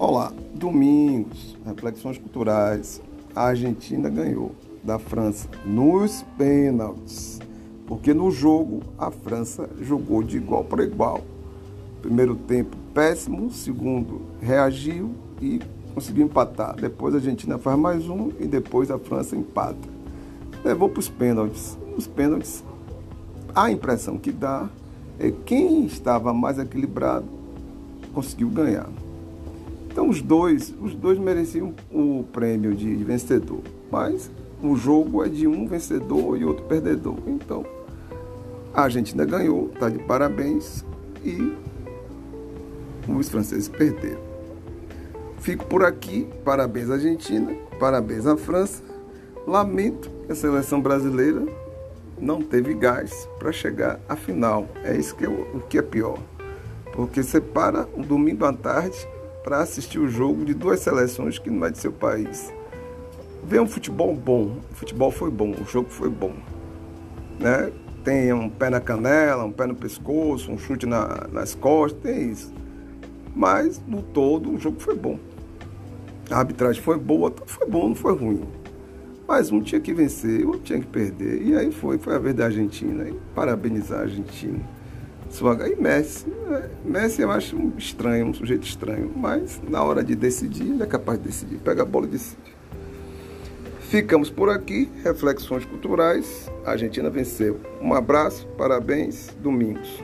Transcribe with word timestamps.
Olá, 0.00 0.32
domingos, 0.54 1.56
reflexões 1.66 2.16
culturais. 2.18 3.02
A 3.34 3.46
Argentina 3.46 4.08
ganhou 4.08 4.52
da 4.80 4.96
França 4.96 5.48
nos 5.66 6.24
pênaltis, 6.36 7.40
porque 7.84 8.14
no 8.14 8.30
jogo 8.30 8.80
a 8.96 9.10
França 9.10 9.68
jogou 9.80 10.22
de 10.22 10.36
igual 10.36 10.62
para 10.62 10.84
igual. 10.84 11.22
Primeiro 12.00 12.36
tempo 12.36 12.76
péssimo, 12.94 13.50
segundo 13.50 14.20
reagiu 14.40 15.10
e 15.42 15.60
conseguiu 15.92 16.26
empatar. 16.26 16.76
Depois 16.76 17.12
a 17.12 17.16
Argentina 17.16 17.58
faz 17.58 17.76
mais 17.76 18.08
um 18.08 18.30
e 18.38 18.46
depois 18.46 18.92
a 18.92 19.00
França 19.00 19.34
empata. 19.34 19.88
Levou 20.64 20.88
para 20.88 21.00
os 21.00 21.08
pênaltis. 21.08 21.76
Os 21.96 22.06
pênaltis, 22.06 22.62
a 23.52 23.68
impressão 23.68 24.16
que 24.16 24.30
dá 24.30 24.70
é 25.18 25.32
quem 25.44 25.84
estava 25.86 26.32
mais 26.32 26.56
equilibrado 26.56 27.26
conseguiu 28.14 28.48
ganhar. 28.48 28.88
Então 29.98 30.10
os 30.10 30.22
dois, 30.22 30.72
os 30.80 30.94
dois 30.94 31.18
mereciam 31.18 31.74
o 31.90 32.24
prêmio 32.32 32.72
de 32.72 32.94
vencedor, 33.02 33.58
mas 33.90 34.30
o 34.62 34.76
jogo 34.76 35.24
é 35.24 35.28
de 35.28 35.44
um 35.48 35.66
vencedor 35.66 36.38
e 36.38 36.44
outro 36.44 36.64
perdedor. 36.66 37.16
Então 37.26 37.66
a 38.72 38.82
Argentina 38.82 39.24
ganhou, 39.24 39.72
está 39.74 39.88
de 39.88 39.98
parabéns 39.98 40.84
e 41.24 41.52
os 43.08 43.28
franceses 43.28 43.66
perderam. 43.66 44.20
Fico 45.40 45.66
por 45.66 45.82
aqui, 45.82 46.28
parabéns 46.44 46.90
à 46.90 46.94
Argentina, 46.94 47.52
parabéns 47.80 48.24
à 48.24 48.36
França. 48.36 48.80
Lamento 49.48 50.08
que 50.26 50.30
a 50.30 50.36
seleção 50.36 50.80
brasileira 50.80 51.44
não 52.20 52.40
teve 52.40 52.72
gás 52.74 53.28
para 53.40 53.50
chegar 53.50 53.98
à 54.08 54.14
final. 54.14 54.64
É 54.84 54.96
isso 54.96 55.16
que 55.16 55.24
é 55.24 55.28
o 55.28 55.60
que 55.68 55.76
é 55.76 55.82
pior. 55.82 56.20
Porque 56.92 57.20
você 57.20 57.40
para 57.40 57.88
um 57.96 58.02
domingo 58.02 58.44
à 58.44 58.52
tarde 58.52 58.96
para 59.42 59.60
assistir 59.60 59.98
o 59.98 60.08
jogo 60.08 60.44
de 60.44 60.54
duas 60.54 60.80
seleções 60.80 61.38
que 61.38 61.50
não 61.50 61.66
é 61.66 61.70
de 61.70 61.78
seu 61.78 61.92
país. 61.92 62.52
Vê 63.44 63.60
um 63.60 63.66
futebol 63.66 64.14
bom. 64.14 64.56
O 64.70 64.74
futebol 64.74 65.10
foi 65.10 65.30
bom, 65.30 65.52
o 65.52 65.64
jogo 65.64 65.88
foi 65.90 66.08
bom. 66.08 66.32
Né? 67.38 67.72
Tem 68.04 68.32
um 68.32 68.48
pé 68.48 68.70
na 68.70 68.80
canela, 68.80 69.44
um 69.44 69.52
pé 69.52 69.66
no 69.66 69.74
pescoço, 69.74 70.50
um 70.50 70.58
chute 70.58 70.86
na, 70.86 71.26
nas 71.32 71.54
costas, 71.54 72.00
tem 72.02 72.30
isso. 72.30 72.52
Mas 73.34 73.80
no 73.86 74.02
todo 74.02 74.52
o 74.52 74.58
jogo 74.58 74.80
foi 74.80 74.96
bom. 74.96 75.18
A 76.30 76.38
arbitragem 76.38 76.82
foi 76.82 76.98
boa, 76.98 77.32
foi 77.46 77.66
bom, 77.66 77.88
não 77.88 77.94
foi 77.94 78.14
ruim. 78.14 78.42
Mas 79.26 79.50
um 79.50 79.60
tinha 79.60 79.80
que 79.80 79.92
vencer, 79.92 80.46
outro 80.46 80.62
tinha 80.62 80.80
que 80.80 80.86
perder. 80.86 81.42
E 81.42 81.54
aí 81.54 81.70
foi, 81.70 81.98
foi 81.98 82.14
a 82.14 82.18
vez 82.18 82.34
da 82.34 82.46
Argentina. 82.46 83.08
E 83.08 83.14
parabenizar 83.34 84.00
a 84.00 84.02
Argentina. 84.02 84.58
E 85.30 85.80
Messi. 85.80 86.26
Né? 86.28 86.70
Messi 86.84 87.22
eu 87.22 87.30
acho 87.30 87.56
estranho, 87.76 88.26
um 88.26 88.34
sujeito 88.34 88.66
estranho. 88.66 89.12
Mas 89.14 89.60
na 89.68 89.82
hora 89.82 90.02
de 90.02 90.14
decidir, 90.14 90.70
ele 90.70 90.82
é 90.82 90.86
capaz 90.86 91.18
de 91.18 91.24
decidir. 91.26 91.58
Pega 91.58 91.82
a 91.82 91.86
bola 91.86 92.06
e 92.06 92.10
decide. 92.10 92.56
Ficamos 93.80 94.30
por 94.30 94.50
aqui. 94.50 94.90
Reflexões 95.02 95.64
culturais. 95.64 96.50
A 96.64 96.72
Argentina 96.72 97.08
venceu. 97.08 97.60
Um 97.80 97.94
abraço, 97.94 98.46
parabéns, 98.58 99.28
domingos. 99.40 100.02